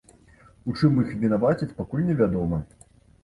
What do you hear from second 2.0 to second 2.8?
невядома.